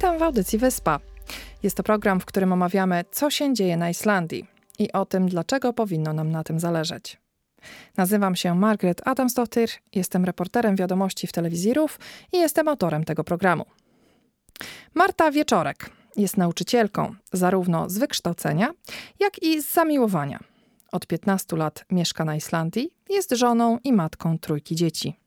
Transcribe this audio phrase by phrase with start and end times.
[0.00, 1.00] Witam w audycji Wyspa.
[1.62, 4.46] Jest to program, w którym omawiamy, co się dzieje na Islandii
[4.78, 7.18] i o tym, dlaczego powinno nam na tym zależeć.
[7.96, 11.72] Nazywam się Margaret Adamsdottir, jestem reporterem wiadomości w telewizji
[12.32, 13.64] i jestem autorem tego programu.
[14.94, 18.72] Marta Wieczorek jest nauczycielką zarówno z wykształcenia,
[19.18, 20.40] jak i z zamiłowania.
[20.92, 25.20] Od 15 lat mieszka na Islandii, jest żoną i matką trójki dzieci.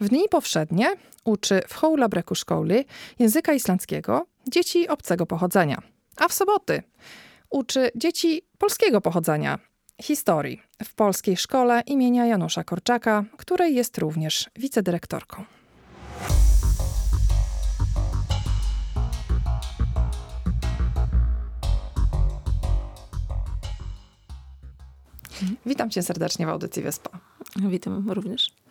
[0.00, 2.84] W dni powszednie uczy w Hołlabreku Szkoły
[3.18, 5.82] języka islandzkiego dzieci obcego pochodzenia,
[6.16, 6.82] a w soboty
[7.50, 9.58] uczy dzieci polskiego pochodzenia
[10.02, 15.44] historii w polskiej szkole imienia Janusza Korczaka, której jest również wicedyrektorką.
[25.66, 27.10] Witam cię serdecznie w audycji Wyspa.
[27.56, 28.61] Witam również.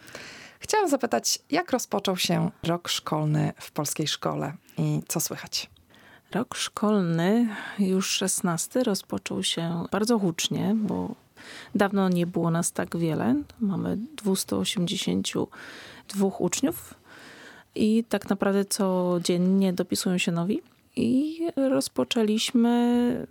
[0.71, 5.69] Chciałam zapytać, jak rozpoczął się rok szkolny w polskiej szkole i co słychać?
[6.33, 7.47] Rok szkolny,
[7.79, 11.15] już 16, rozpoczął się bardzo hucznie, bo
[11.75, 13.35] dawno nie było nas tak wiele.
[13.59, 16.93] Mamy 282 uczniów
[17.75, 20.61] i tak naprawdę codziennie dopisują się nowi.
[20.95, 23.27] I rozpoczęliśmy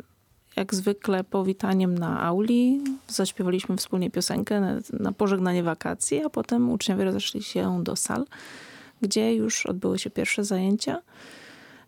[0.56, 2.80] jak zwykle powitaniem na auli.
[3.08, 8.26] Zaśpiewaliśmy wspólnie piosenkę na, na pożegnanie wakacji, a potem uczniowie rozeszli się do sal,
[9.02, 11.02] gdzie już odbyły się pierwsze zajęcia.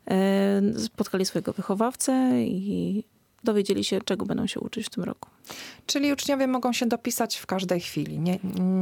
[0.07, 3.03] E, spotkali swojego wychowawcę i
[3.43, 5.29] dowiedzieli się, czego będą się uczyć w tym roku.
[5.85, 8.39] Czyli uczniowie mogą się dopisać w każdej chwili, nie,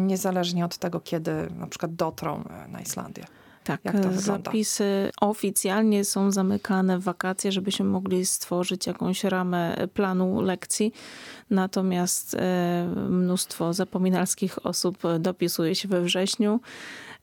[0.08, 3.26] niezależnie od tego, kiedy na przykład dotrą na Islandię.
[3.64, 3.82] Tak,
[4.12, 10.94] zapisy oficjalnie są zamykane w wakacje, żebyśmy mogli stworzyć jakąś ramę planu lekcji.
[11.50, 16.60] Natomiast e, mnóstwo zapominalskich osób dopisuje się we wrześniu.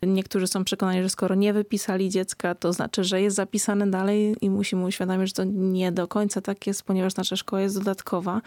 [0.03, 4.51] Niektórzy są przekonani, że skoro nie wypisali dziecka, to znaczy, że jest zapisane dalej i
[4.51, 8.41] musimy uświadomić, że to nie do końca tak jest, ponieważ nasza szkoła jest dodatkowa.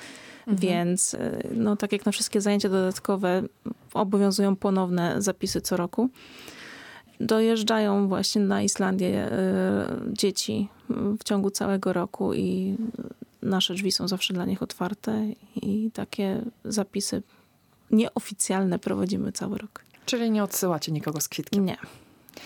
[0.47, 0.57] Mhm.
[0.57, 3.43] Więc e, no, tak jak na wszystkie zajęcia dodatkowe
[3.93, 6.09] obowiązują ponowne zapisy co roku
[7.21, 12.77] dojeżdżają właśnie na Islandię e, dzieci w ciągu całego roku i
[13.41, 17.23] nasze drzwi są zawsze dla nich otwarte i takie zapisy
[17.91, 19.83] nieoficjalne prowadzimy cały rok.
[20.05, 21.65] Czyli nie odsyłacie nikogo z kwitkiem?
[21.65, 21.77] Nie.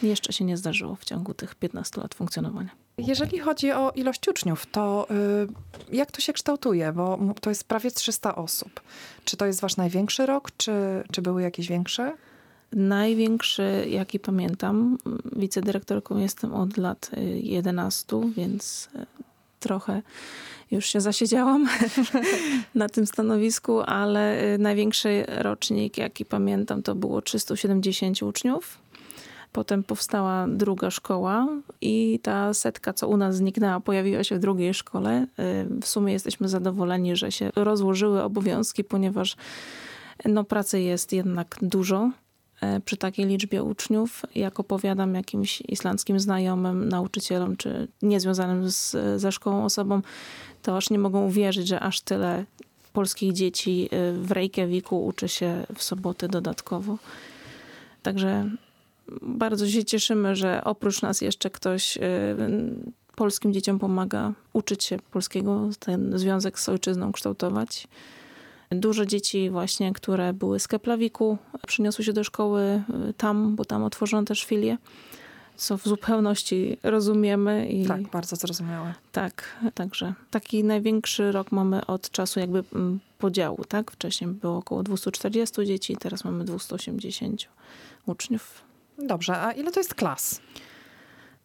[0.03, 2.69] Jeszcze się nie zdarzyło w ciągu tych 15 lat funkcjonowania.
[2.97, 5.07] Jeżeli chodzi o ilość uczniów, to
[5.91, 6.91] y, jak to się kształtuje?
[6.93, 8.81] Bo to jest prawie 300 osób.
[9.25, 10.71] Czy to jest wasz największy rok, czy,
[11.11, 12.13] czy były jakieś większe?
[12.75, 14.97] Największy, jaki pamiętam,
[15.35, 19.05] wicedyrektorką jestem od lat 11, y, więc y,
[19.59, 20.01] trochę
[20.71, 21.67] już się zasiedziałam
[22.75, 28.77] na tym stanowisku, ale y, największy rocznik, jaki pamiętam, to było 370 uczniów.
[29.51, 31.47] Potem powstała druga szkoła
[31.81, 35.27] i ta setka, co u nas zniknęła, pojawiła się w drugiej szkole.
[35.81, 39.35] W sumie jesteśmy zadowoleni, że się rozłożyły obowiązki, ponieważ
[40.25, 42.11] no, pracy jest jednak dużo.
[42.65, 49.31] E, przy takiej liczbie uczniów, jak opowiadam jakimś islandzkim znajomym, nauczycielom czy niezwiązanym z, ze
[49.31, 50.03] szkołą osobom,
[50.61, 52.45] to aż nie mogą uwierzyć, że aż tyle
[52.93, 56.97] polskich dzieci e, w Reykjaviku uczy się w soboty dodatkowo.
[58.03, 58.49] Także
[59.21, 62.01] bardzo się cieszymy, że oprócz nas jeszcze ktoś e,
[63.15, 67.87] polskim dzieciom pomaga uczyć się polskiego, ten związek z ojczyzną kształtować.
[68.69, 71.37] Dużo dzieci właśnie, które były z Keplawiku,
[71.67, 74.77] przyniosły się do szkoły y, tam, bo tam otworzono też filię
[75.57, 77.67] co w zupełności rozumiemy.
[77.67, 78.93] I tak, bardzo zrozumiałe.
[79.11, 83.91] Tak, także taki największy rok mamy od czasu jakby mm, podziału, tak?
[83.91, 87.47] Wcześniej było około 240 dzieci, teraz mamy 280
[88.05, 88.61] uczniów.
[88.97, 90.41] Dobrze, a ile to jest klas?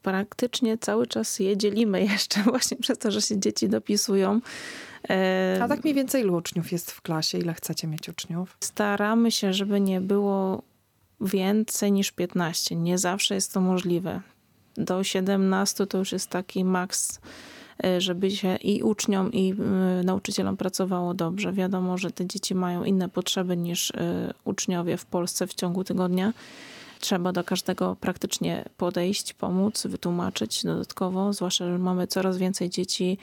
[0.01, 4.41] Praktycznie cały czas je dzielimy jeszcze właśnie przez to, że się dzieci dopisują.
[5.61, 7.37] A tak mniej więcej ilu uczniów jest w klasie?
[7.37, 8.57] Ile chcecie mieć uczniów?
[8.59, 10.63] Staramy się, żeby nie było
[11.21, 12.75] więcej niż 15.
[12.75, 14.21] Nie zawsze jest to możliwe.
[14.77, 17.19] Do 17 to już jest taki maks,
[17.83, 21.53] e, żeby się i uczniom, i e, nauczycielom pracowało dobrze.
[21.53, 26.33] Wiadomo, że te dzieci mają inne potrzeby niż e, uczniowie w Polsce w ciągu tygodnia.
[27.01, 33.17] Trzeba do każdego praktycznie podejść, pomóc, wytłumaczyć dodatkowo, zwłaszcza, że mamy coraz więcej dzieci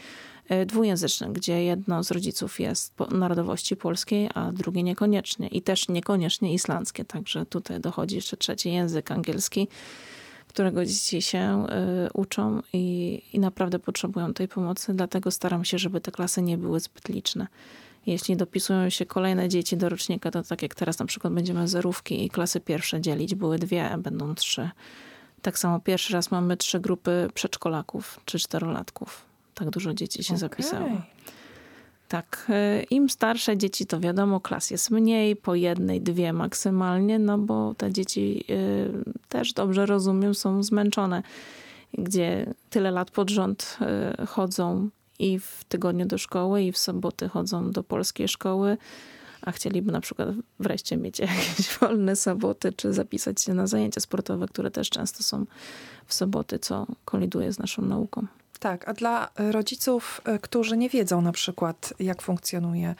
[0.48, 6.54] E, dwujęzyczny, gdzie jedno z rodziców jest narodowości polskiej, a drugie niekoniecznie i też niekoniecznie
[6.54, 7.04] islandzkie.
[7.04, 9.68] Także tutaj dochodzi jeszcze trzeci język angielski,
[10.46, 11.66] którego dzieci się
[12.06, 14.94] y, uczą i, i naprawdę potrzebują tej pomocy.
[14.94, 17.46] Dlatego staram się, żeby te klasy nie były zbyt liczne.
[18.06, 22.24] Jeśli dopisują się kolejne dzieci do rocznika, to tak jak teraz na przykład będziemy zerówki
[22.24, 24.70] i klasy pierwsze dzielić, były dwie, a będą trzy
[25.42, 29.24] Tak samo pierwszy raz mamy trzy grupy przedszkolaków czy czterolatków.
[29.54, 30.38] Tak dużo dzieci się okay.
[30.38, 30.88] zapisało.
[32.08, 37.38] Tak, e, im starsze dzieci, to wiadomo, klas jest mniej, po jednej, dwie maksymalnie, no
[37.38, 38.90] bo te dzieci y,
[39.28, 41.22] też dobrze rozumiem, są zmęczone,
[41.98, 43.78] gdzie tyle lat pod rząd
[44.22, 48.76] y, chodzą i w tygodniu do szkoły, i w soboty chodzą do polskiej szkoły,
[49.42, 50.28] a chcieliby na przykład
[50.60, 55.46] wreszcie mieć jakieś wolne soboty, czy zapisać się na zajęcia sportowe, które też często są
[56.06, 58.26] w soboty, co koliduje z naszą nauką.
[58.60, 62.94] Tak, a dla rodziców, e, którzy nie wiedzą na przykład, jak funkcjonuje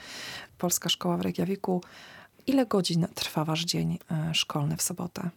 [0.57, 1.81] polska szkoła w Reykjaviku,
[2.47, 5.29] ile godzin trwa wasz dzień e, szkolny w sobotę?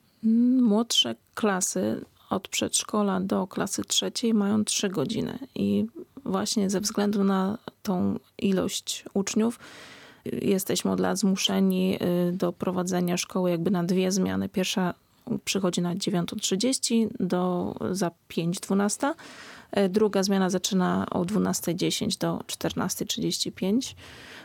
[0.61, 5.87] Młodsze klasy od przedszkola do klasy trzeciej mają trzy godziny i
[6.25, 9.59] właśnie ze względu na tą ilość uczniów
[10.25, 11.99] jesteśmy od lat zmuszeni
[12.29, 14.49] y, do prowadzenia szkoły jakby na dwie zmiany.
[14.49, 14.95] Pierwsza
[15.45, 19.15] przychodzi na 9.30 do za 5.12.
[19.79, 23.95] Y, druga zmiana zaczyna o 12.10 do 14.35.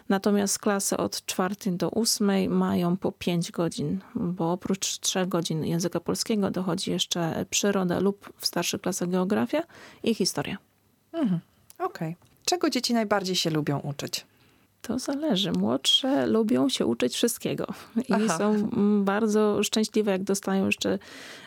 [0.09, 5.99] Natomiast klasy od 4 do 8 mają po 5 godzin, bo oprócz 3 godzin języka
[5.99, 9.63] polskiego dochodzi jeszcze przyroda lub w starszych klasach geografia
[10.03, 10.57] i historia.
[11.13, 11.39] Mhm.
[11.79, 12.15] Okej.
[12.15, 12.15] Okay.
[12.45, 14.25] Czego dzieci najbardziej się lubią uczyć?
[14.81, 15.51] To zależy.
[15.51, 17.67] Młodsze lubią się uczyć wszystkiego
[18.09, 18.37] i Aha.
[18.37, 20.99] są mm, bardzo szczęśliwe, jak dostają jeszcze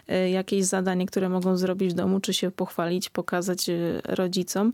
[0.09, 4.73] e, jakieś zadanie, które mogą zrobić w domu, czy się pochwalić, pokazać e, rodzicom.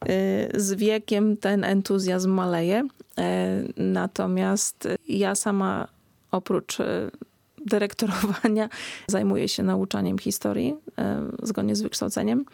[0.00, 2.88] E, z wiekiem ten entuzjazm maleje.
[3.76, 5.88] Natomiast ja sama
[6.30, 6.78] oprócz
[7.66, 8.68] dyrektorowania
[9.08, 10.74] zajmuję się nauczaniem historii
[11.42, 12.44] zgodnie z wykształceniem.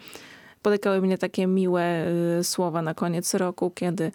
[0.65, 2.05] Spotykały mnie takie miłe
[2.43, 4.11] słowa na koniec roku, kiedy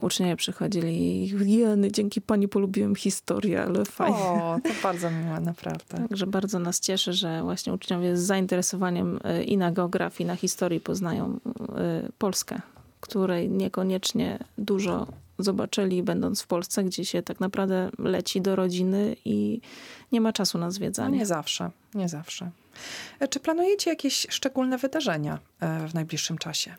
[0.00, 4.16] uczniowie przychodzili i jeny, dzięki pani polubiłem historię, ale fajnie.
[4.16, 6.08] O, to bardzo miłe, naprawdę.
[6.08, 10.36] Także bardzo nas cieszy, że właśnie uczniowie z zainteresowaniem e, i na geografii, i na
[10.36, 11.38] historii poznają
[11.76, 12.60] e, Polskę,
[13.00, 15.06] której niekoniecznie dużo
[15.38, 19.60] zobaczyli, będąc w Polsce, gdzie się tak naprawdę leci do rodziny i
[20.12, 21.10] nie ma czasu na zwiedzanie.
[21.10, 22.50] No nie zawsze, nie zawsze.
[23.20, 25.38] E, czy planujecie jakieś szczególne wydarzenia
[25.88, 26.74] w najbliższym czasie?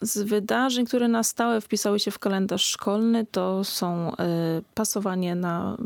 [0.00, 4.16] Z wydarzeń, które na stałe wpisały się w kalendarz szkolny, to są y,
[4.74, 5.76] pasowanie na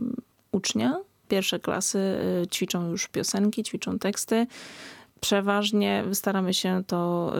[0.53, 0.97] ucznia.
[1.29, 1.99] Pierwsze klasy
[2.43, 4.47] y, ćwiczą już piosenki, ćwiczą teksty.
[5.21, 7.33] Przeważnie staramy się to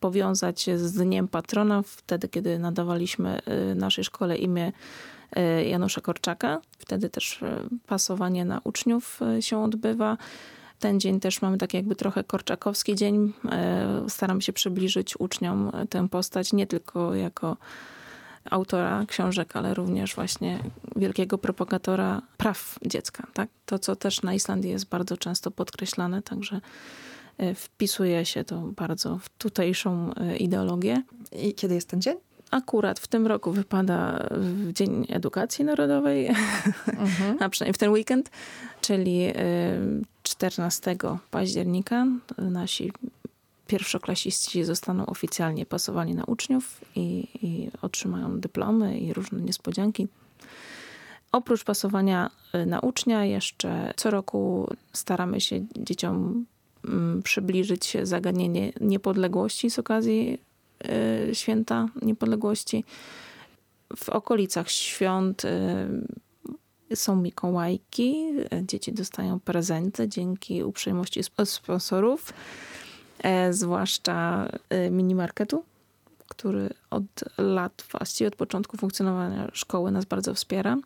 [0.00, 3.38] powiązać z Dniem Patrona, wtedy kiedy nadawaliśmy
[3.74, 4.72] naszej szkole imię
[5.66, 6.60] Janusza Korczaka.
[6.78, 7.40] Wtedy też
[7.86, 10.16] pasowanie na uczniów się odbywa.
[10.80, 13.32] Ten dzień też mamy tak jakby trochę korczakowski dzień.
[13.50, 17.56] E, staram się przybliżyć uczniom tę postać nie tylko jako
[18.50, 20.58] autora książek, ale również właśnie
[20.96, 23.26] wielkiego propagatora praw dziecka.
[23.32, 23.48] Tak?
[23.66, 26.60] To, co też na Islandii jest bardzo często podkreślane, także
[27.38, 31.02] e, wpisuje się to bardzo w tutejszą e, ideologię.
[31.32, 32.16] I kiedy jest ten dzień?
[32.50, 36.26] Akurat w tym roku wypada w Dzień Edukacji Narodowej,
[36.86, 37.36] mhm.
[37.40, 38.30] a przynajmniej w ten weekend,
[38.80, 39.32] czyli
[40.30, 40.96] 14
[41.30, 42.06] października
[42.38, 42.92] nasi
[43.66, 50.08] pierwszoklasiści zostaną oficjalnie pasowani na uczniów i, i otrzymają dyplomy i różne niespodzianki.
[51.32, 56.46] Oprócz pasowania y, na ucznia, jeszcze co roku staramy się dzieciom
[56.84, 60.38] mm, przybliżyć zagadnienie niepodległości z okazji
[61.30, 62.84] y, święta niepodległości.
[63.96, 65.48] W okolicach świąt y,
[66.94, 68.32] są Mikołajki,
[68.62, 72.32] dzieci dostają prezenty dzięki uprzejmości sponsorów,
[73.22, 75.64] e, zwłaszcza e, minimarketu,
[76.28, 77.04] który od
[77.38, 80.76] lat, właściwie od początku funkcjonowania szkoły nas bardzo wspiera.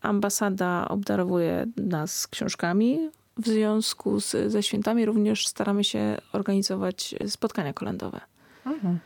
[0.00, 3.10] Ambasada obdarowuje nas książkami.
[3.36, 8.20] W związku z, ze świętami również staramy się organizować spotkania kolędowe.
[8.66, 8.98] Mhm.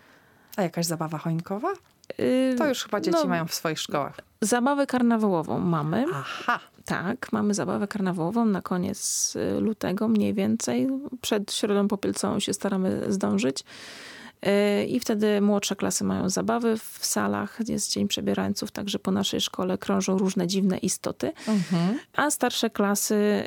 [0.56, 1.68] A jakaś zabawa choinkowa?
[2.58, 4.20] To już chyba dzieci no, mają w swoich szkołach.
[4.40, 6.04] Zabawę karnawałową mamy.
[6.14, 6.60] Aha.
[6.84, 10.88] Tak, mamy zabawę karnawałową na koniec y, lutego mniej więcej.
[11.20, 13.64] Przed Środą Popielcową się staramy zdążyć.
[14.46, 19.40] Y, I wtedy młodsze klasy mają zabawy w salach, jest Dzień Przebierańców, także po naszej
[19.40, 21.32] szkole krążą różne dziwne istoty.
[21.48, 21.98] Mhm.
[22.16, 23.44] A starsze klasy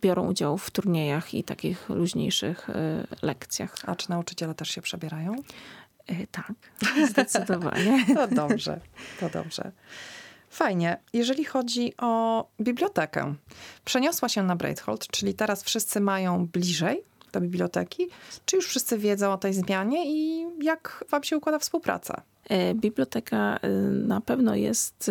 [0.00, 2.74] biorą udział w turniejach i takich luźniejszych y,
[3.22, 3.74] lekcjach.
[3.86, 5.36] A czy nauczyciele też się przebierają?
[6.08, 6.52] E, tak,
[7.08, 8.04] zdecydowanie.
[8.14, 8.80] to dobrze,
[9.20, 9.72] to dobrze.
[10.50, 11.00] Fajnie.
[11.12, 13.34] Jeżeli chodzi o bibliotekę,
[13.84, 18.08] przeniosła się na Breithold, czyli teraz wszyscy mają bliżej do biblioteki.
[18.44, 22.22] Czy już wszyscy wiedzą o tej zmianie i jak wam się układa współpraca?
[22.48, 25.10] E, biblioteka e, na pewno jest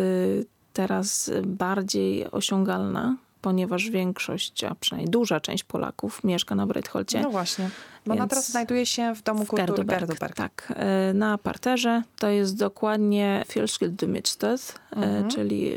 [0.73, 7.21] teraz bardziej osiągalna ponieważ większość, a przynajmniej duża część Polaków mieszka na Breitholcie.
[7.21, 7.69] No właśnie,
[8.07, 10.35] bo ona teraz znajduje się w Domu Kultury Gerduberg, Gerduberg.
[10.35, 12.03] Tak, e, na parterze.
[12.19, 15.29] To jest dokładnie Fjellskild Midstad, Mhm.
[15.29, 15.73] czyli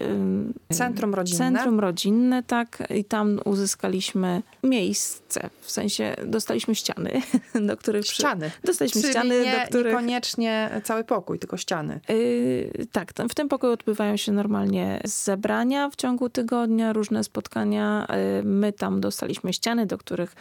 [0.71, 1.39] e, Centrum rodzinne.
[1.39, 2.79] Centrum rodzinne, tak.
[2.91, 7.23] I tam uzyskaliśmy miejsce, w sensie dostaliśmy ściany,
[7.69, 8.03] do których...
[8.03, 8.51] przy- Ściany.
[8.65, 9.87] Dostaliśmy Czyli ściany, nie, do których...
[9.93, 12.01] niekoniecznie cały pokój, tylko ściany.
[12.09, 18.07] Yy, tak, tam, w tym pokoju odbywają się normalnie zebrania w ciągu tygodnia, różne spotkania.
[18.37, 20.35] Yy, my tam dostaliśmy ściany, do których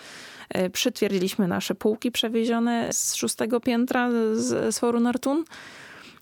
[0.56, 5.00] yy, przytwierdziliśmy nasze półki przewiezione z szóstego piętra z, z Foru.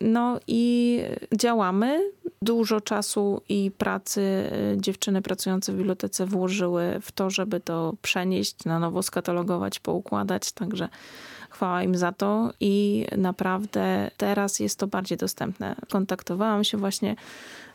[0.02, 1.02] No i
[1.34, 2.12] działamy.
[2.42, 8.66] Dużo czasu i pracy yy, dziewczyny pracujące w bibliotece włożyły w to, żeby to przenieść,
[8.66, 10.52] na nowo skatalogować, poukładać.
[10.52, 10.90] Także
[11.50, 15.76] chwała im za to i naprawdę teraz jest to bardziej dostępne.
[15.92, 17.16] Kontaktowałam się właśnie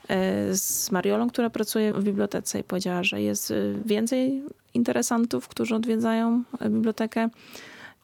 [0.08, 4.42] e, z Mariolą, która pracuje w bibliotece i powiedziała, że jest e, więcej
[4.74, 7.28] interesantów, którzy odwiedzają bibliotekę.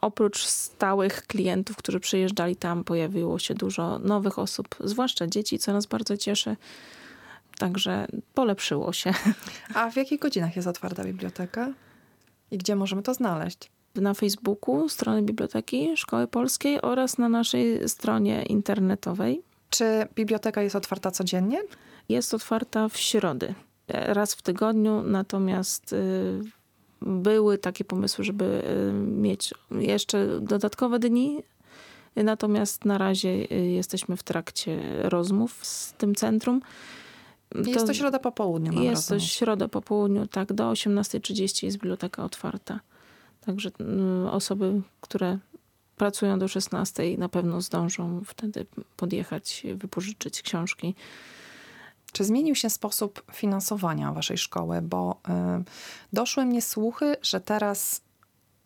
[0.01, 5.87] Oprócz stałych klientów, którzy przyjeżdżali tam, pojawiło się dużo nowych osób, zwłaszcza dzieci, co nas
[5.87, 6.57] bardzo cieszy.
[7.59, 9.15] Także polepszyło się.
[9.75, 11.73] A w jakich godzinach jest otwarta biblioteka?
[12.51, 13.71] I gdzie możemy to znaleźć?
[13.95, 19.43] na Facebooku strony Biblioteki Szkoły Polskiej oraz na naszej stronie internetowej.
[19.71, 21.59] Czy biblioteka jest otwarta codziennie?
[22.09, 23.55] Jest otwarta w środy,
[23.89, 26.41] e, raz w tygodniu, natomiast y,
[27.03, 31.43] były takie pomysły, żeby y, mieć jeszcze dodatkowe dni.
[32.17, 36.61] Natomiast na razie y, jesteśmy w trakcie rozmów z tym centrum.
[37.67, 39.33] Jest to środa po południu, mam Jest to rozumieć.
[39.33, 42.81] środa po południu, tak, do 18.30 jest biblioteka otwarta.
[43.47, 43.71] Także
[44.27, 45.39] y, osoby, które
[45.97, 50.95] pracują do 16 na pewno zdążą wtedy podjechać, wypożyczyć książki.
[52.13, 54.83] Czy zmienił się sposób finansowania waszej szkoły?
[54.83, 55.21] Bo
[55.61, 55.65] y,
[56.13, 58.01] doszły mnie słuchy, że teraz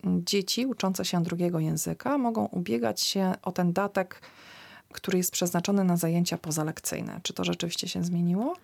[0.04, 4.20] dzieci uczące się drugiego języka mogą ubiegać się o ten datek,
[4.92, 7.20] który jest przeznaczony na zajęcia pozalekcyjne.
[7.22, 8.56] Czy to rzeczywiście się zmieniło?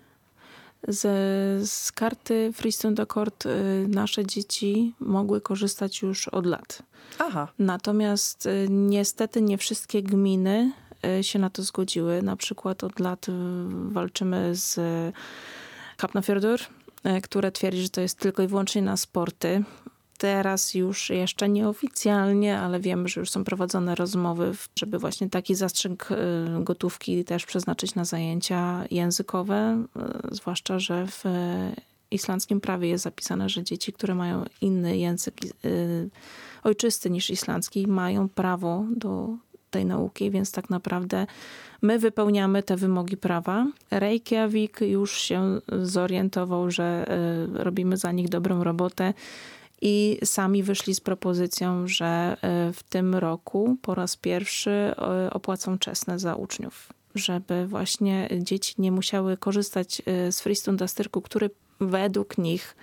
[0.88, 6.82] Z, z karty Freestone Accord y, nasze dzieci mogły korzystać już od lat.
[7.18, 10.73] Aha, Natomiast y, niestety nie wszystkie gminy
[11.22, 12.22] się na to zgodziły.
[12.22, 13.32] Na przykład od lat y,
[13.88, 14.80] walczymy z
[15.96, 19.64] Kapnafjordur, y, które twierdzi, że to jest tylko i wyłącznie na sporty.
[20.18, 26.10] Teraz już jeszcze nieoficjalnie, ale wiemy, że już są prowadzone rozmowy, żeby właśnie taki zastrzyk
[26.10, 26.14] y,
[26.64, 29.84] gotówki też przeznaczyć na zajęcia językowe,
[30.30, 31.28] y, zwłaszcza, że w y,
[32.10, 36.10] islandzkim prawie jest zapisane, że dzieci, które mają inny język y,
[36.64, 39.36] ojczysty niż islandzki, mają prawo do
[39.70, 41.26] tej nauki, więc tak naprawdę
[41.82, 43.66] my wypełniamy te wymogi prawa.
[43.90, 47.04] Reykjavik już się zorientował, że
[47.54, 49.14] y, robimy za nich dobrą robotę
[49.80, 52.37] i sami wyszli z propozycją, że
[52.68, 54.70] y, w tym roku po raz pierwszy
[55.26, 61.50] y, opłacą czesne za uczniów, żeby właśnie dzieci nie musiały korzystać z Freestone Styrku, który
[61.80, 62.76] według nich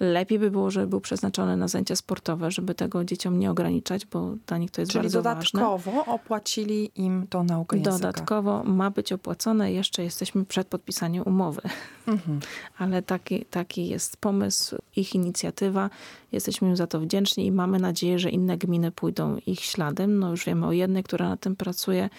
[0.00, 4.34] lepiej by było, żeby był przeznaczony na zajęcia sportowe, żeby tego dzieciom nie ograniczać, bo
[4.46, 5.60] dla nich to jest czyli bardzo ważne.
[5.60, 7.96] dodatkowo opłacili im tą naukę języka.
[7.96, 11.62] Dodatkowo ma być opłacone, jeszcze jesteśmy przed podpisaniem umowy.
[12.06, 12.40] Mhm.
[12.78, 15.90] Ale taki, taki jest pomysł, ich inicjatywa.
[16.32, 20.18] Jesteśmy im za to wdzięczni i mamy nadzieję, że inne gminy pójdą ich śladem.
[20.18, 22.10] No już wiemy o jednej, która na tym pracuje.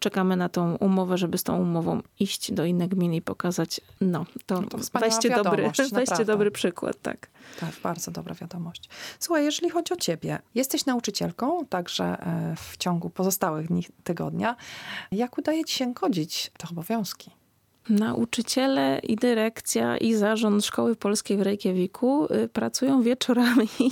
[0.00, 4.26] Czekamy na tą umowę, żeby z tą umową iść do innych gmin i pokazać, no
[4.46, 7.28] to, to wspaniała weźcie, dobry, weźcie dobry przykład, tak.
[7.60, 8.88] Tak, bardzo dobra wiadomość.
[9.18, 14.56] Słuchaj, jeżeli chodzi o ciebie, jesteś nauczycielką, także e, w ciągu pozostałych dni tygodnia.
[15.12, 17.30] Jak udaje ci się godzić te obowiązki?
[17.88, 23.68] Nauczyciele i dyrekcja i zarząd Szkoły Polskiej w Reykjaviku y, pracują wieczorami,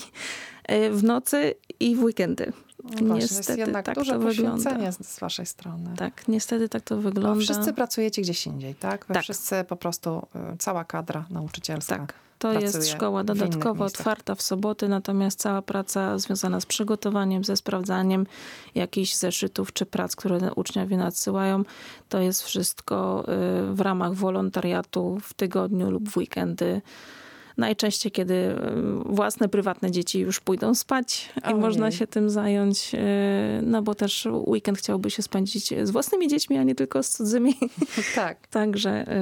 [0.72, 2.52] y, w nocy i w weekendy.
[2.90, 4.92] Właśnie, jest Niestety jednak tak duże to wygląda.
[4.92, 5.90] z, waszej strony.
[5.96, 7.40] Tak, niestety tak to Bo wygląda.
[7.44, 9.06] wszyscy pracujecie gdzieś indziej, tak?
[9.06, 9.22] Wy Tak.
[9.22, 11.96] Wszyscy po prostu, y, cała kadra nauczycielska.
[11.98, 14.00] Tak, to jest szkoła w dodatkowo miejscach.
[14.00, 18.26] otwarta w soboty, natomiast cała praca związana z przygotowaniem, ze sprawdzaniem
[18.74, 21.62] jakichś zeszytów czy prac, które uczniowie nadsyłają,
[22.08, 23.24] to jest wszystko
[23.70, 26.82] y, w ramach wolontariatu w tygodniu lub w weekendy.
[27.58, 28.56] Najczęściej, kiedy
[29.06, 31.56] własne, prywatne dzieci już pójdą spać i Ojej.
[31.56, 32.98] można się tym zająć, y,
[33.62, 37.54] no bo też weekend chciałby się spędzić z własnymi dziećmi, a nie tylko z cudzymi.
[38.14, 38.46] tak.
[38.46, 39.12] Także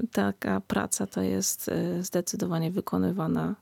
[0.00, 3.54] y, taka praca to jest y, zdecydowanie wykonywana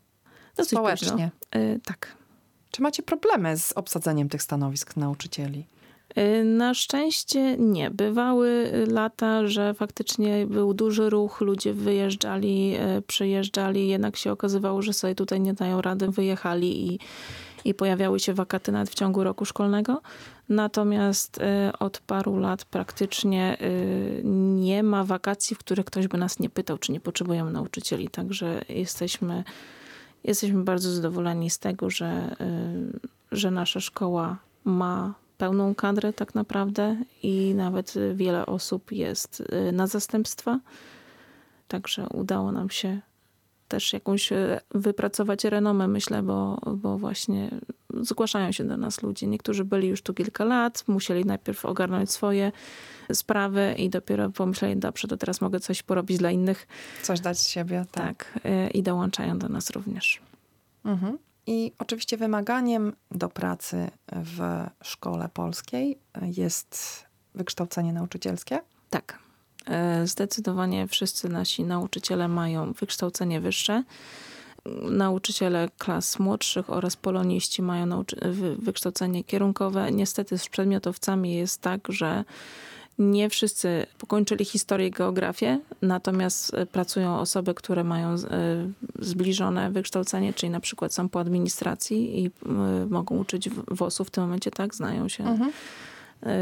[0.57, 1.31] dosyć Społecznie.
[1.51, 1.81] Późno.
[1.85, 2.17] Tak.
[2.71, 5.65] Czy macie problemy z obsadzeniem tych stanowisk nauczycieli?
[6.19, 7.91] Y, na szczęście nie.
[7.91, 14.93] Bywały lata, że faktycznie był duży ruch, ludzie wyjeżdżali, y, przyjeżdżali, jednak się okazywało, że
[14.93, 16.99] sobie tutaj nie dają rady, wyjechali i,
[17.65, 20.03] i pojawiały się wakaty nawet w ciągu roku szkolnego.
[20.49, 21.43] Natomiast y,
[21.79, 23.57] od paru lat praktycznie
[24.55, 28.09] nie ma wakacji, w których ktoś by nas nie pytał, czy nie potrzebujemy nauczycieli.
[28.09, 29.45] Także jesteśmy,
[30.25, 32.37] jesteśmy bardzo zadowoleni z tego, że,
[33.33, 39.87] że nasza szkoła ma pełną kadrę tak naprawdę i nawet wiele osób jest y, na
[39.87, 40.61] zastępstwa.
[41.69, 43.01] Także udało nam się
[43.69, 47.51] też jakąś y, wypracować renomę, myślę, bo, bo właśnie
[48.01, 49.27] zgłaszają się do nas ludzie.
[49.27, 52.53] Niektórzy byli już tu kilka lat, musieli najpierw ogarnąć swoje
[53.13, 56.67] sprawy i dopiero pomyśleli, dobrze, to teraz mogę coś porobić dla innych.
[57.03, 57.85] Coś dać z siebie.
[57.93, 60.21] Tak, tak y, i dołączają do nas również.
[60.85, 61.19] Mhm.
[61.47, 68.61] I oczywiście wymaganiem do pracy w szkole polskiej jest wykształcenie nauczycielskie?
[68.91, 69.19] Tak.
[69.67, 73.83] E, zdecydowanie wszyscy nasi nauczyciele mają wykształcenie wyższe.
[74.91, 78.05] Nauczyciele klas młodszych oraz poloniści mają
[78.59, 79.93] wykształcenie kierunkowe.
[79.93, 82.25] Niestety z przedmiotowcami jest tak, że
[82.99, 88.17] nie wszyscy pokończyli historię i geografię, natomiast e, pracują osoby, które mają e,
[88.99, 92.31] zbliżone wykształcenie, czyli na przykład są po administracji i e,
[92.91, 95.53] mogą uczyć WOS-u w tym momencie, tak, znają się mhm.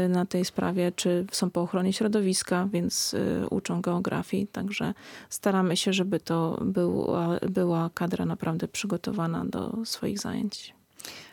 [0.09, 3.15] na tej sprawie, czy są po ochronie środowiska, więc
[3.49, 4.47] uczą geografii.
[4.47, 4.93] Także
[5.29, 10.75] staramy się, żeby to była, była kadra naprawdę przygotowana do swoich zajęć.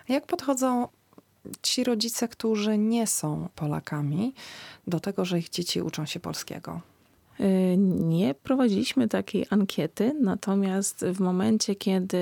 [0.09, 0.88] Jak podchodzą
[1.63, 4.35] ci rodzice, którzy nie są Polakami,
[4.87, 6.81] do tego, że ich dzieci uczą się polskiego?
[7.41, 12.17] Y, nie prowadziliśmy takiej ankiety, natomiast w momencie, kiedy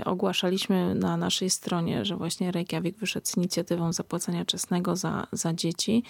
[0.00, 5.52] y, ogłaszaliśmy na naszej stronie, że właśnie Reykjavik wyszedł z inicjatywą zapłacenia czesnego za, za
[5.52, 6.02] dzieci,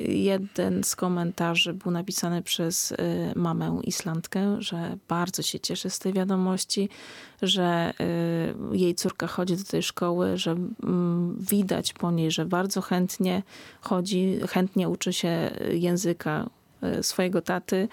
[0.00, 2.96] Jeden z komentarzy był napisany przez y,
[3.36, 6.88] mamę Islandkę, że bardzo się cieszy z tej wiadomości,
[7.42, 7.92] że
[8.72, 13.42] y, jej córka chodzi do tej szkoły, że mm, widać po niej, że bardzo chętnie
[13.80, 16.46] chodzi, chętnie uczy się języka
[16.98, 17.88] y, swojego taty.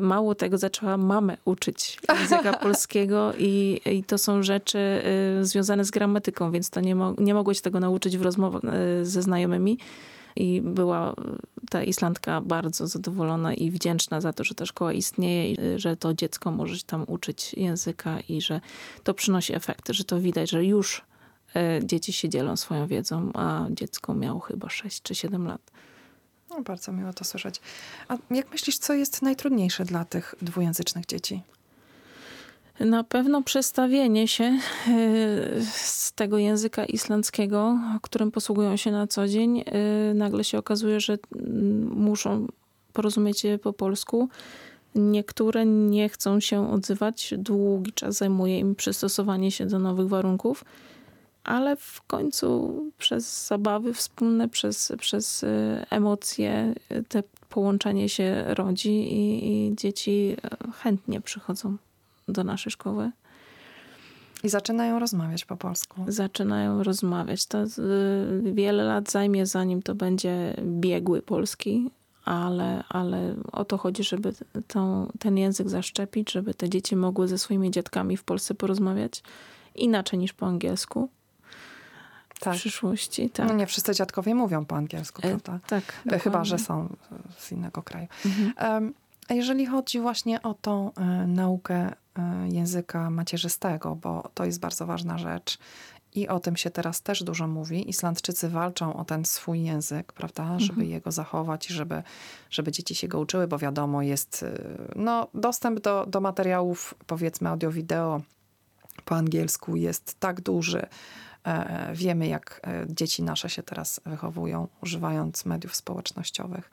[0.00, 5.02] Mało tego, zaczęła mamę uczyć języka polskiego i, i to są rzeczy
[5.42, 8.62] związane z gramatyką, więc to nie, mo nie mogłeś tego nauczyć w rozmowach
[9.02, 9.78] ze znajomymi
[10.40, 11.14] i była
[11.70, 16.14] ta Islandka bardzo zadowolona i wdzięczna za to, że ta szkoła istnieje i że to
[16.14, 18.60] dziecko może się tam uczyć języka i że
[19.02, 21.02] to przynosi efekty, że to widać, że już
[21.56, 25.70] e, dzieci się dzielą swoją wiedzą, a dziecko miało chyba 6 czy 7 lat.
[26.50, 27.60] No, bardzo miło to słyszeć.
[28.08, 31.42] A jak myślisz, co jest najtrudniejsze dla tych dwujęzycznych dzieci?
[32.80, 34.58] Na pewno przestawienie się e,
[35.72, 41.18] z tego języka islandzkiego, którym posługują się na co dzień, e, nagle się okazuje, że
[41.36, 42.46] mm, muszą
[42.92, 44.28] porozumieć się po polsku.
[44.94, 50.64] Niektóre nie chcą się odzywać, długi czas zajmuje im przystosowanie się do nowych warunków,
[51.44, 56.74] ale w końcu przez zabawy wspólne, przez, przez e, emocje,
[57.08, 60.36] te połączenie się rodzi i, i dzieci
[60.82, 61.76] chętnie przychodzą
[62.32, 63.10] do naszej szkoły.
[64.42, 66.04] I zaczynają rozmawiać po polsku.
[66.08, 67.46] Zaczynają rozmawiać.
[67.46, 67.68] To y,
[68.52, 71.90] wiele lat zajmie, zanim to będzie biegły polski,
[72.24, 74.32] ale, ale o to chodzi, żeby
[74.68, 79.22] tą, ten język zaszczepić, żeby te dzieci mogły ze swoimi dziadkami w Polsce porozmawiać
[79.74, 81.08] inaczej niż po angielsku.
[82.40, 82.54] Tak.
[82.54, 83.48] W przyszłości, tak.
[83.48, 85.54] No nie wszyscy dziadkowie mówią po angielsku, e, prawda?
[85.54, 85.84] E, tak.
[86.04, 86.18] Dokładnie.
[86.18, 86.96] Chyba, że są
[87.38, 88.06] z innego kraju.
[88.26, 88.74] Mhm.
[88.74, 88.94] Um,
[89.28, 91.92] a jeżeli chodzi właśnie o tą y, naukę
[92.48, 95.58] języka macierzystego, bo to jest bardzo ważna rzecz
[96.14, 97.90] i o tym się teraz też dużo mówi.
[97.90, 100.60] Islandczycy walczą o ten swój język, prawda, mhm.
[100.60, 102.02] żeby jego zachować i żeby,
[102.50, 107.48] żeby dzieci się go uczyły, bo wiadomo, jest y, no, dostęp do, do materiałów, powiedzmy,
[107.48, 108.20] audio-wideo
[109.04, 110.86] po angielsku jest tak duży.
[111.44, 116.70] E, wiemy, jak dzieci nasze się teraz wychowują, używając mediów społecznościowych.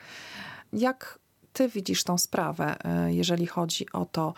[0.74, 1.20] Jak
[1.54, 4.34] ty widzisz tą sprawę, e, jeżeli chodzi o to,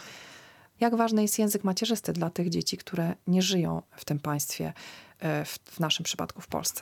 [0.79, 4.73] jak ważny jest język macierzysty dla tych dzieci, które nie żyją w tym państwie,
[5.19, 6.81] e, w, w naszym przypadku w Polsce?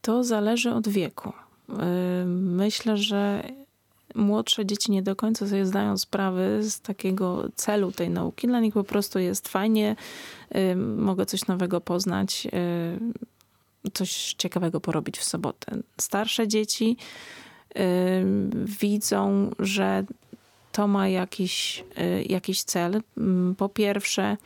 [0.00, 1.32] To zależy od wieku.
[1.68, 3.42] E, myślę, że
[4.14, 8.46] młodsze dzieci nie do końca sobie zdają sprawy z takiego celu tej nauki.
[8.46, 9.96] Dla nich po prostu jest fajnie,
[10.96, 12.48] mogę coś nowego poznać,
[13.94, 15.76] coś ciekawego porobić w sobotę.
[16.00, 16.96] Starsze dzieci
[18.80, 20.04] widzą, że
[20.76, 23.02] to ma jakiś, y, jakiś cel.
[23.16, 24.36] Mm, po pierwsze,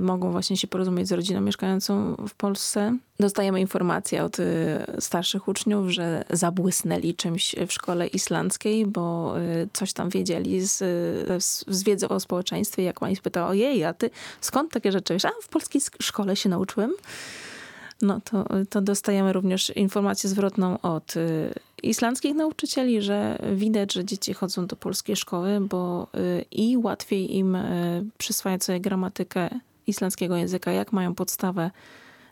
[0.00, 2.98] mogą właśnie się porozumieć z rodziną mieszkającą w Polsce.
[3.20, 4.44] Dostajemy informacje od y,
[4.98, 10.78] starszych uczniów, że zabłysnęli czymś w szkole islandzkiej, bo y, coś tam wiedzieli z,
[11.68, 12.82] z wiedzy o społeczeństwie.
[12.82, 15.24] Jak pani spytała, ojej, a ty skąd takie rzeczy wiesz?
[15.24, 16.92] A w polskiej szkole się nauczyłem
[18.02, 21.14] no to, to dostajemy również informację zwrotną od
[21.84, 27.54] islandzkich nauczycieli, że widać, że dzieci chodzą do polskiej szkoły, bo y, i łatwiej im
[27.56, 29.50] y, przyswajać sobie gramatykę
[29.86, 31.70] islandzkiego języka, jak mają podstawę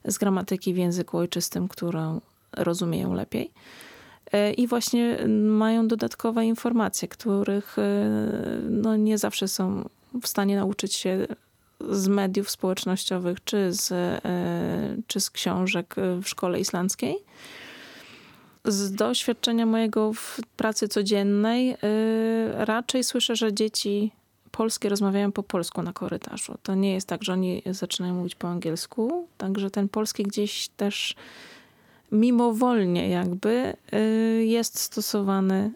[0.04, 2.20] z gramatyki w języku ojczystym, którą
[2.52, 3.50] rozumieją lepiej.
[4.56, 7.76] I właśnie mają dodatkowe informacje, których
[8.70, 9.88] no, nie zawsze są
[10.22, 11.26] w stanie nauczyć się
[11.90, 13.92] z mediów społecznościowych, czy z,
[15.06, 17.16] czy z książek w szkole islandzkiej.
[18.64, 21.76] Z doświadczenia mojego w pracy codziennej e,
[22.64, 24.12] raczej słyszę, że dzieci
[24.50, 26.54] polskie rozmawiają po polsku na korytarzu.
[26.62, 31.14] To nie jest tak, że oni zaczynają mówić po angielsku, także ten polski gdzieś też
[32.12, 34.00] mimowolnie jakby e,
[34.44, 35.72] jest stosowany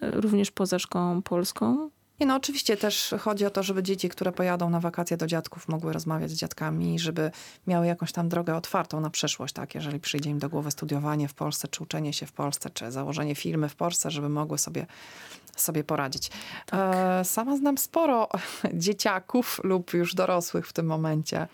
[0.00, 1.90] również poza szkołą polską.
[2.24, 5.68] I no oczywiście też chodzi o to, żeby dzieci, które pojadą na wakacje do dziadków,
[5.68, 7.30] mogły rozmawiać z dziadkami, żeby
[7.66, 9.74] miały jakąś tam drogę otwartą na przyszłość, tak?
[9.74, 13.34] Jeżeli przyjdzie im do głowy studiowanie w Polsce, czy uczenie się w Polsce, czy założenie
[13.34, 14.86] firmy w Polsce, żeby mogły sobie
[15.56, 16.30] sobie poradzić.
[16.66, 16.94] Tak.
[16.94, 18.28] E, sama znam sporo
[18.72, 21.46] dzieciaków lub już dorosłych w tym momencie,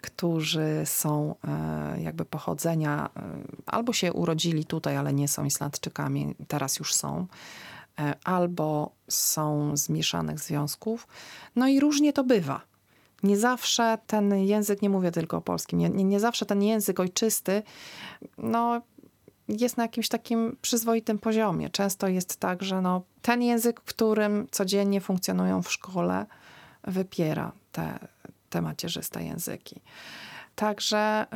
[0.00, 3.22] którzy są e, jakby pochodzenia, e,
[3.66, 7.26] albo się urodzili tutaj, ale nie są Islandczykami, teraz już są
[8.24, 11.06] albo są z mieszanych związków.
[11.56, 12.60] No i różnie to bywa.
[13.22, 17.00] Nie zawsze ten język, nie mówię tylko o polskim, nie, nie, nie zawsze ten język
[17.00, 17.62] ojczysty,
[18.38, 18.82] no,
[19.48, 21.70] jest na jakimś takim przyzwoitym poziomie.
[21.70, 26.26] Często jest tak, że no, ten język, którym codziennie funkcjonują w szkole,
[26.84, 27.98] wypiera te,
[28.50, 29.80] te macierzyste języki.
[30.54, 31.26] Także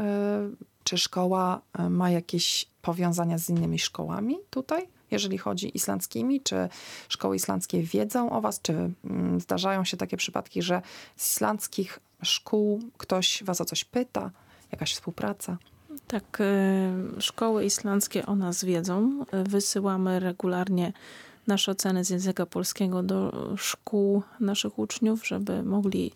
[0.52, 4.88] y, czy szkoła y, ma jakieś powiązania z innymi szkołami tutaj?
[5.12, 6.40] Jeżeli chodzi islandzkimi?
[6.40, 6.68] Czy
[7.08, 8.62] szkoły islandzkie wiedzą o was?
[8.62, 8.72] Czy
[9.04, 10.82] mm, zdarzają się takie przypadki, że
[11.16, 14.30] z islandzkich szkół ktoś was o coś pyta?
[14.72, 15.56] Jakaś współpraca?
[16.06, 19.24] Tak, y, szkoły islandzkie o nas wiedzą.
[19.32, 20.92] Wysyłamy regularnie
[21.46, 26.12] nasze oceny z języka polskiego do szkół naszych uczniów, żeby mogli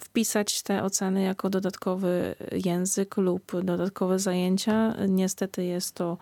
[0.00, 2.34] wpisać te oceny jako dodatkowy
[2.64, 4.94] język lub dodatkowe zajęcia.
[5.08, 6.16] Niestety jest to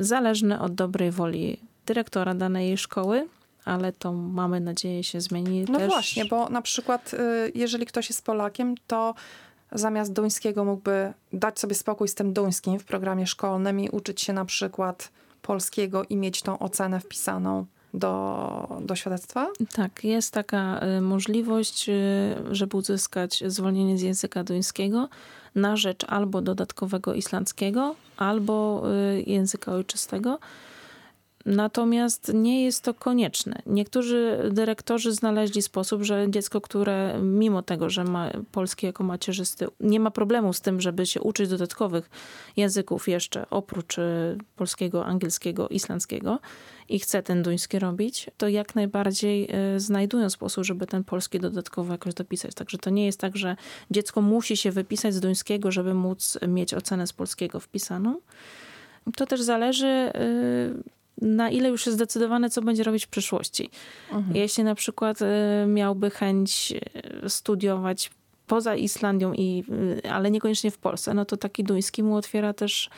[0.00, 3.28] zależne od dobrej woli dyrektora danej szkoły,
[3.64, 5.88] ale to mamy nadzieję się zmieni no też.
[5.88, 9.14] właśnie, bo na przykład y, jeżeli ktoś jest Polakiem, to
[9.72, 14.32] zamiast duńskiego mógłby dać sobie spokój z tym duńskim w programie szkolnym i uczyć się
[14.32, 15.10] na przykład
[15.42, 19.46] polskiego i mieć tą ocenę wpisaną do, do świadectwa?
[19.72, 21.92] Tak, jest taka y, możliwość, y,
[22.50, 25.08] żeby uzyskać zwolnienie z języka duńskiego
[25.54, 28.82] na rzecz albo dodatkowego islandzkiego, albo
[29.18, 30.38] y, języka ojczystego.
[31.46, 33.62] Natomiast nie jest to konieczne.
[33.66, 40.00] Niektórzy dyrektorzy znaleźli sposób, że dziecko, które mimo tego, że ma polski jako macierzysty, nie
[40.00, 42.10] ma problemu z tym, żeby się uczyć dodatkowych
[42.56, 46.38] języków jeszcze oprócz y, polskiego, angielskiego, islandzkiego
[46.88, 51.92] i chce ten duński robić, to jak najbardziej y, znajdują sposób, żeby ten polski dodatkowo
[51.92, 52.54] jakoś dopisać.
[52.54, 53.56] Także to nie jest tak, że
[53.90, 58.20] dziecko musi się wypisać z duńskiego, żeby móc mieć ocenę z polskiego wpisaną.
[59.16, 60.12] To też zależy
[61.20, 63.70] na ile już jest zdecydowane, co będzie robić w przyszłości.
[64.12, 64.36] Mhm.
[64.36, 65.26] Jeśli na przykład y,
[65.66, 66.74] miałby chęć
[67.24, 68.10] y, studiować
[68.46, 69.64] poza Islandią, i,
[70.04, 72.90] y, ale niekoniecznie w Polsce, no to taki duński mu otwiera też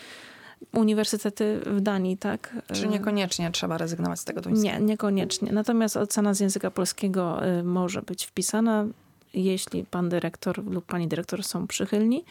[0.75, 2.57] uniwersytety w Danii, tak?
[2.73, 4.79] Czy niekoniecznie trzeba rezygnować z tego duńskiego?
[4.79, 5.53] Nie, niekoniecznie.
[5.53, 8.87] Natomiast ocena z języka polskiego może być wpisana,
[9.35, 12.25] jeśli pan dyrektor lub pani dyrektor są przychylni.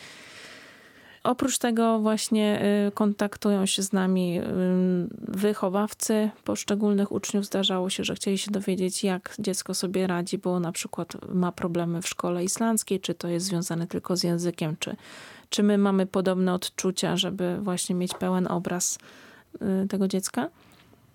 [1.24, 4.44] Oprócz tego właśnie y, kontaktują się z nami y,
[5.18, 7.46] wychowawcy poszczególnych uczniów.
[7.46, 12.02] Zdarzało się, że chcieli się dowiedzieć, jak dziecko sobie radzi, bo na przykład ma problemy
[12.02, 14.96] w szkole islandzkiej, czy to jest związane tylko z językiem, czy,
[15.50, 19.00] czy my mamy podobne odczucia, żeby właśnie mieć pełen obraz
[19.56, 20.50] y, tego dziecka.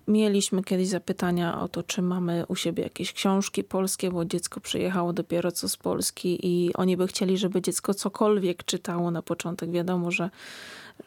[0.07, 5.13] Mieliśmy kiedyś zapytania o to, czy mamy u siebie jakieś książki polskie, bo dziecko przyjechało
[5.13, 9.71] dopiero co z Polski i oni by chcieli, żeby dziecko cokolwiek czytało na początek.
[9.71, 10.29] Wiadomo, że,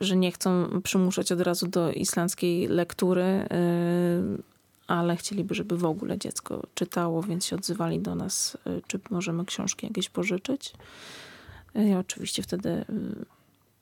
[0.00, 4.42] że nie chcą przymuszać od razu do islandzkiej lektury, yy,
[4.86, 9.44] ale chcieliby, żeby w ogóle dziecko czytało, więc się odzywali do nas, yy, czy możemy
[9.44, 10.72] książki jakieś pożyczyć.
[11.74, 12.84] I oczywiście wtedy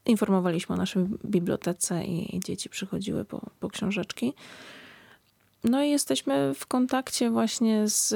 [0.06, 4.34] informowaliśmy o naszej bibliotece i dzieci przychodziły po, po książeczki.
[5.64, 8.08] No i jesteśmy w kontakcie właśnie z,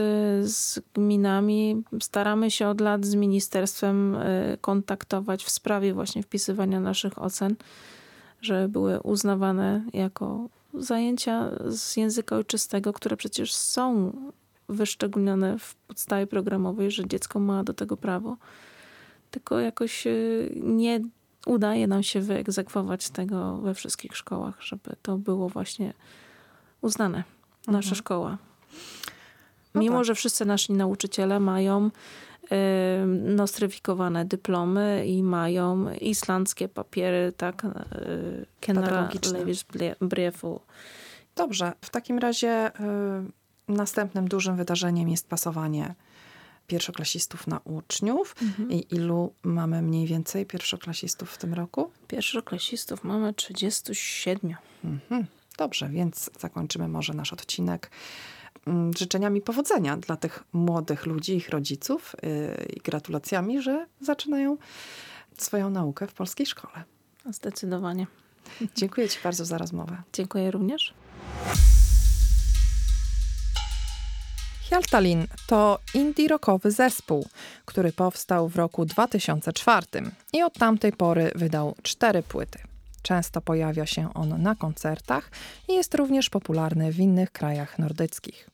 [0.52, 1.82] z gminami.
[2.00, 7.56] Staramy się od lat z ministerstwem y, kontaktować w sprawie właśnie wpisywania naszych ocen,
[8.40, 14.12] żeby były uznawane jako zajęcia z języka ojczystego, które przecież są
[14.68, 18.36] wyszczególnione w podstawie programowej, że dziecko ma do tego prawo.
[19.30, 21.00] Tylko jakoś y, nie
[21.46, 25.92] udaje nam się wyegzekwować tego we wszystkich szkołach, żeby to było właśnie
[26.82, 27.24] uznane.
[27.66, 27.96] Nasza mhm.
[27.96, 28.38] szkoła.
[29.74, 30.04] No Mimo, tak.
[30.04, 31.90] że wszyscy nasi nauczyciele mają
[33.10, 39.08] nostryfikowane dyplomy i mają islandzkie papiery, tak, y, Kenara
[40.00, 40.60] Briefu.
[41.36, 42.70] Dobrze, w takim razie
[43.68, 45.94] y, następnym dużym wydarzeniem jest pasowanie
[46.66, 48.34] pierwszoklasistów na uczniów.
[48.42, 48.70] Mhm.
[48.70, 51.90] I ilu mamy mniej więcej pierwszoklasistów w tym roku?
[52.08, 54.56] Pierwszoklasistów mamy 37.
[54.84, 55.26] Mhm.
[55.62, 57.90] Dobrze, więc zakończymy może nasz odcinek
[58.66, 64.56] mm, życzeniami powodzenia dla tych młodych ludzi, ich rodziców yy, i gratulacjami, że zaczynają
[65.38, 66.84] swoją naukę w polskiej szkole.
[67.30, 68.06] Zdecydowanie.
[68.76, 70.02] Dziękuję Ci bardzo za rozmowę.
[70.12, 70.94] Dziękuję również.
[74.68, 77.26] Hjaltalin to indie rockowy zespół,
[77.64, 79.86] który powstał w roku 2004
[80.32, 82.71] i od tamtej pory wydał cztery płyty.
[83.02, 85.30] Często pojawia się on na koncertach
[85.68, 88.50] i jest również popularny w innych krajach nordyckich.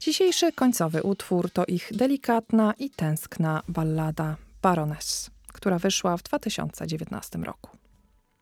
[0.00, 7.70] Dzisiejszy końcowy utwór to ich delikatna i tęskna ballada Baroness, która wyszła w 2019 roku.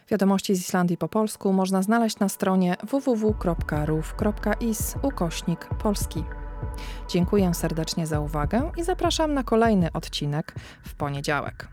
[0.09, 3.35] Wiadomości z Islandii po polsku można znaleźć na stronie www.ruf.is
[5.03, 6.25] ukośnik polski.
[7.09, 10.55] Dziękuję serdecznie za uwagę i zapraszam na kolejny odcinek
[10.87, 11.72] w poniedziałek.